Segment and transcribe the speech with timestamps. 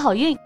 [0.00, 0.36] 好运！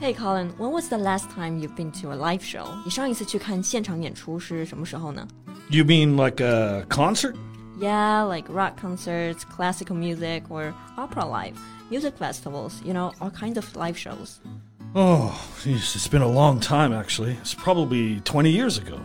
[0.00, 2.64] Hey Colin, when was the last time you've been to a live show?
[2.84, 5.26] 你上一次去看现场演出是什么时候呢
[5.68, 7.34] You mean like a concert?
[7.78, 11.54] Yeah, like rock concerts, classical music, or opera live,
[11.90, 14.38] music festivals, you know, all kinds of live shows.
[14.94, 17.36] Oh, geez, it's been a long time actually.
[17.40, 18.98] It's probably 20 years ago.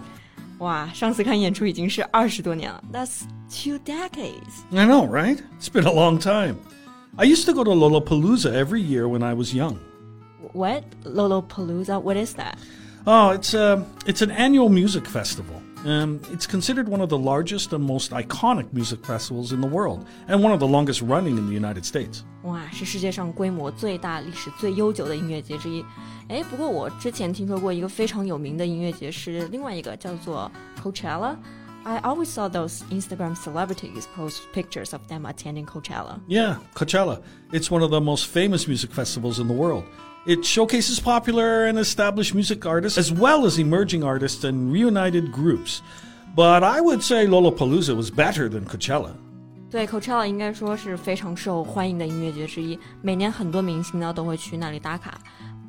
[0.60, 2.84] 哇，上次看演出已经是二十多年了。
[2.92, 4.64] That's two decades.
[4.72, 5.40] I know, right?
[5.60, 6.56] It's been a long time.
[7.18, 9.80] I used to go to Lollapalooza every year when I was young.
[10.54, 10.84] What?
[11.04, 12.02] Lollapalooza?
[12.02, 12.58] What is that?
[13.08, 15.62] Oh, it's a it's an annual music festival.
[15.86, 20.04] Um, it's considered one of the largest and most iconic music festivals in the world,
[20.28, 22.24] and one of the longest running in the United States.
[22.42, 25.86] 哇，是世界上规模最大、历史最悠久的音乐节之一。
[26.28, 31.36] 哎，不过我之前听说过一个非常有名的音乐节是另外一个叫做 Coachella。
[31.86, 36.20] I always saw those Instagram celebrities post pictures of them attending Coachella.
[36.28, 37.22] Yeah, Coachella.
[37.52, 39.84] It's one of the most famous music festivals in the world.
[40.26, 45.84] It showcases popular and established music artists as well as emerging artists and reunited groups.
[46.36, 49.12] But I would say Lollapalooza was better than Coachella.
[49.70, 55.20] 对，Coachella 应该说是非常受欢迎的音乐节之一，每年很多明星呢都会去那里打卡。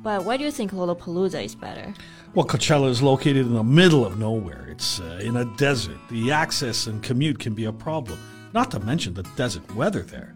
[0.02, 1.94] But why do you think Lollapalooza is better?
[2.34, 4.66] Well, Coachella is located in the middle of nowhere.
[4.68, 5.98] It's uh, in a desert.
[6.10, 8.18] The access and commute can be a problem,
[8.52, 10.34] not to mention the desert weather there.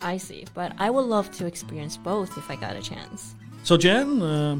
[0.00, 3.34] I see, but I would love to experience both if I got a chance.
[3.64, 4.56] So, Jen, uh,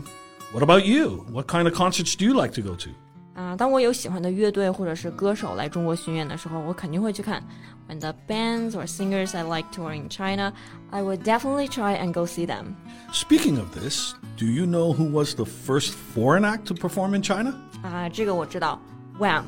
[0.52, 1.24] what about you?
[1.30, 2.90] What kind of concerts do you like to go to?
[3.35, 7.41] 啊、当我有喜欢的乐队或者是歌手来中国巡演的时候，我肯定会去看。
[7.87, 10.53] When the bands or singers I like tour in China,
[10.91, 12.75] I would definitely try and go see them.
[13.13, 17.21] Speaking of this, do you know who was the first foreign act to perform in
[17.21, 17.53] China?
[17.81, 18.79] 啊、这个我知道，
[19.19, 19.43] Wham，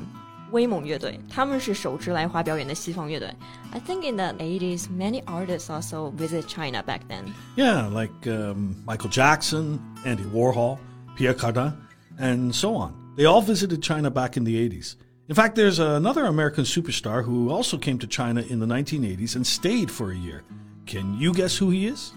[0.51, 3.33] 威猛乐队，他们是首支来华表演的西方乐队。
[3.71, 7.25] I think in the 80s, many artists also visit China back then.
[7.55, 10.77] Yeah, like um, Michael Jackson, Andy Warhol,
[11.15, 11.73] Pierre Cardin,
[12.17, 12.93] and so on.
[13.17, 14.95] They all visited China back in the 80s.
[15.29, 19.45] In fact, there's another American superstar who also came to China in the 1980s and
[19.45, 20.43] stayed for a year.
[20.85, 22.11] Can you guess who he is?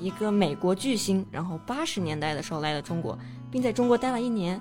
[0.00, 3.18] 一个美国巨星，然后八十年代的时候来了中国，
[3.50, 4.60] 并在中国待了一年。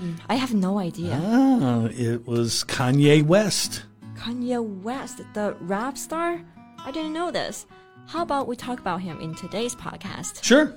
[0.00, 1.18] 嗯，I have no idea.
[1.20, 3.82] Ah, it was Kanye West.
[4.16, 6.40] Kanye West, the rap star?
[6.84, 7.66] I didn't know this.
[8.06, 10.42] How about we talk about him in today's podcast?
[10.42, 10.72] Sure.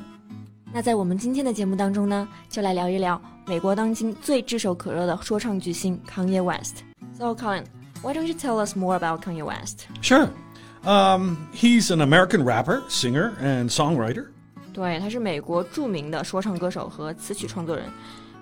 [0.74, 7.64] 那在我们今天的节目当中呢，就来聊一聊美国当今最炙手可热的说唱巨星 Kanye West。So Colin,
[8.02, 9.88] why don't you tell us more about Kanye West?
[10.02, 10.30] Sure.
[10.84, 14.28] Um, he's an American rapper, singer, and songwriter.
[14.72, 17.86] 对，他是美国着名的说唱歌手和词曲创作人。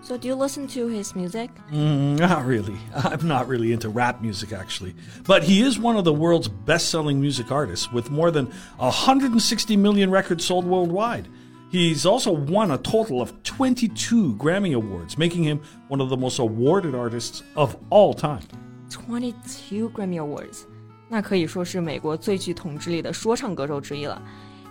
[0.03, 1.49] So do you listen to his music?
[1.71, 2.75] Mm, not really.
[2.93, 4.93] I'm not really into rap music, actually.
[5.25, 9.75] But he is one of the world's best selling music artists with more than 160
[9.75, 11.27] million records sold worldwide.
[11.71, 16.39] He's also won a total of 22 Grammy Awards, making him one of the most
[16.39, 18.43] awarded artists of all time.
[18.89, 20.61] Twenty-two Grammy Awards，
[21.09, 24.21] 那可以说是美国最具统治力的说唱歌手之一了。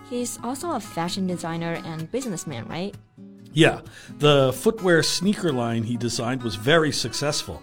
[0.09, 2.93] He's also a fashion designer and businessman, right?
[3.53, 3.81] Yeah,
[4.17, 7.61] the footwear sneaker line he designed was very successful.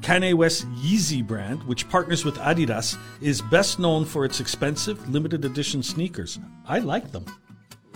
[0.00, 5.44] Kanye West's Yeezy brand, which partners with Adidas, is best known for its expensive limited
[5.44, 6.38] edition sneakers.
[6.68, 7.24] I like them.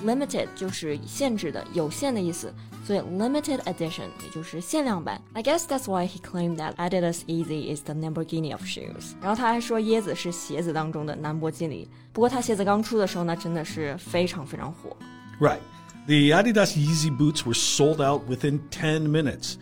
[0.06, 2.54] limited 就是限制的、有限的意思，
[2.86, 5.22] 所以 limited edition 也就是限量版。
[5.34, 9.14] I guess that's why he claimed that Adidas Yeezy is the Lamborghini of shoes。
[9.22, 11.88] 然后他还说椰子是鞋子当中的兰博基尼。
[12.14, 14.96] 不过他鞋子刚出的时候呢，真的是非常非常火。
[15.40, 15.60] Right,
[16.06, 19.56] the Adidas Yeezy boots were sold out within ten minutes.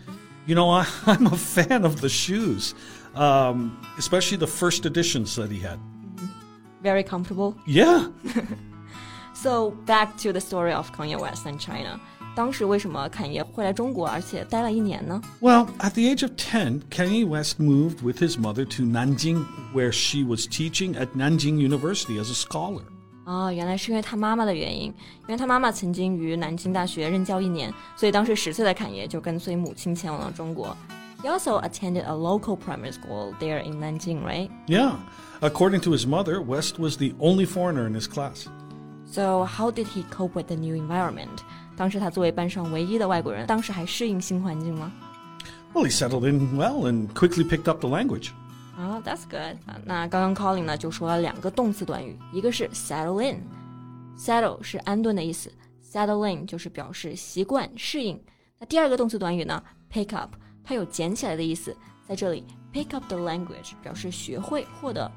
[0.46, 2.74] You know, I, am a fan of the shoes,
[3.14, 5.78] um, especially the first editions that he had.
[6.82, 7.54] Very comfortable.
[7.66, 8.08] Yeah.
[9.33, 11.99] So back to the story of Kanye West and China.
[12.35, 15.21] 当时为什么侃爷会来中国，而且待了一年呢？
[15.41, 19.91] Well, at the age of 10, Kanye West moved with his mother to Nanjing, where
[19.91, 22.83] she was teaching at Nanjing University as a scholar.
[23.25, 30.75] 啊、原来是因为他妈妈的原因，因为他妈妈曾经于南京大学任教一年，所以当时十岁的侃爷就跟随母亲前往了中国。
[31.21, 34.49] He also attended a local primary school there in Nanjing, right?
[34.67, 34.93] Yeah.
[35.41, 38.45] According to his mother, West was the only foreigner in his class.
[39.05, 41.39] So how did he cope with the new environment?
[41.75, 44.91] 当时他作为班上唯一的外国人，当时还适应新环境吗？
[45.73, 48.29] Well, he settled in well and quickly picked up the language.
[48.77, 49.79] 啊、t h a t s good 啊。
[49.85, 55.51] 那刚刚 Colin 呢就说了两个动词短语，一个是 settle in，settle 是安顿的意思，
[55.83, 58.21] settle in 就是表示习惯、适应。
[58.59, 60.33] 那第二个动词短语呢，pick up，
[60.63, 61.75] 它有捡起来的意思，
[62.07, 65.11] 在这里 pick up the language 表示学会、获得。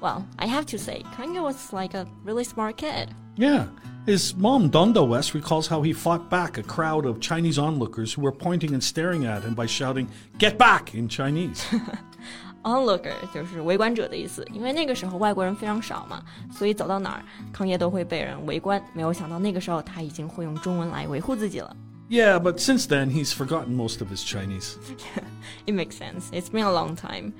[0.00, 3.10] Well, I have to say, Kanye was like a really smart kid.
[3.36, 3.66] Yeah.
[4.06, 8.22] His mom, Donda West, recalls how he fought back a crowd of Chinese onlookers who
[8.22, 10.08] were pointing and staring at him by shouting,
[10.38, 10.94] Get back!
[10.94, 11.62] in Chinese.
[12.62, 17.22] Onlooker 就是围观者的意思，因为那个时候外国人非常少嘛，所以走到哪儿，
[17.52, 18.82] 康业都会被人围观。
[18.92, 21.74] 没有想到那个时候他已经会用中文来维护自己了。
[22.10, 24.74] yeah, but since then, he's forgotten most of his Chinese.
[25.66, 26.30] It makes sense.
[26.32, 27.32] It's been a long time.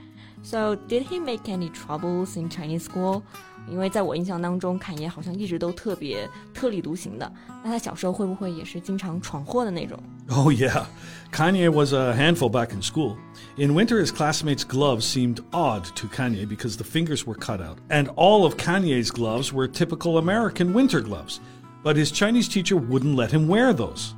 [0.44, 3.22] So, did he make any troubles in Chinese school?
[3.68, 7.30] 因为在我印象当中，侃爷好像一直都特别特立独行的。
[7.62, 9.98] 那他小时候会不会也是经常闯祸的那种？
[10.30, 10.86] Oh, yeah.
[11.30, 13.16] Kanye was a handful back in school.
[13.58, 17.76] In winter, his classmates' gloves seemed odd to Kanye because the fingers were cut out.
[17.90, 21.40] And all of Kanye's gloves were typical American winter gloves.
[21.82, 24.14] But his Chinese teacher wouldn't let him wear those.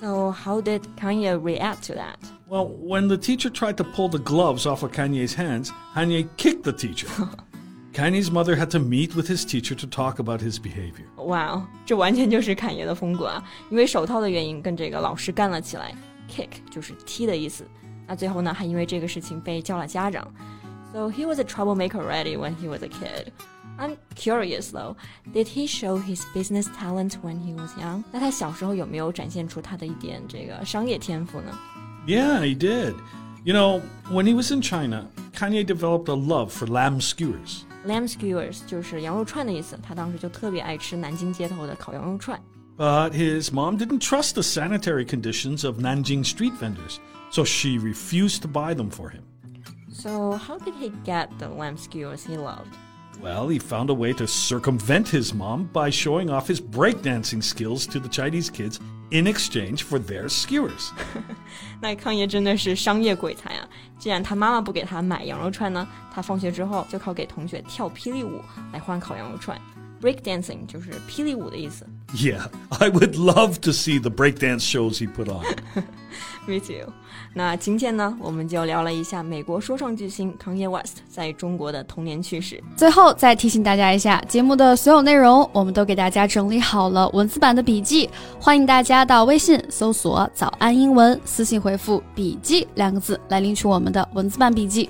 [0.00, 2.18] So, how did Kanye react to that?
[2.48, 6.62] Well, when the teacher tried to pull the gloves off of Kanye's hands, Kanye kicked
[6.62, 7.08] the teacher.
[7.92, 11.06] Kanye's mother had to meet with his teacher to talk about his behavior.
[11.16, 13.42] 哇哦，这完全就是侃爷的风格啊！
[13.70, 15.94] 因为手套的原因，跟这个老师干了起来。
[16.28, 17.64] Kick 就是踢的意思。
[18.06, 20.26] 那最后呢，还因为这个事情被叫了家长。
[20.92, 23.28] So he was a troublemaker already when he was a kid.
[23.78, 24.96] I'm curious though,
[25.32, 28.04] did he show his business talent when he was young?
[28.12, 31.58] 那他小时候有没有展现出他的一点这个商业天赋呢？
[32.08, 32.94] Yeah, he did.
[33.44, 37.64] You know, when he was in China, Kanye developed a love for lamb skewers.
[37.84, 42.40] Lamb skewers 就是羊肉串的意思，他当时就特别爱吃南京街头的烤羊肉串。
[42.76, 46.98] But his mom didn't trust the sanitary conditions of Nanjing street vendors,
[47.30, 49.22] so she refused to buy them for him.
[49.92, 52.74] So how did he get the lamb skewers he loved?
[53.22, 57.86] Well, he found a way to circumvent his mom by showing off his breakdancing skills
[57.86, 58.78] to the Chinese kids
[59.10, 60.90] in exchange for their skewers.
[61.80, 63.68] 那康爷真的是商业鬼才啊！
[63.98, 68.42] 既然他妈妈不给他买羊肉串呢，他放学之后就靠给同学跳霹雳舞
[68.72, 69.58] 来换烤羊肉串。
[70.01, 71.85] Break dancing 就是霹雳舞的意思。
[72.15, 75.43] Yeah, I would love to see the breakdance shows he put on.
[76.47, 76.91] Me too。
[77.33, 82.63] 那今天呢，我们就聊了一下美国说唱巨星 Kanye West 在中国的童年趣事。
[82.75, 88.09] 最后再提醒大家一下，节目的所有内容我们都给大家整理好了文字版的笔记，
[88.39, 94.89] 欢迎大家到微信搜索“早安英文”，私信回复“笔记”两个字来领取我们的文字版笔记。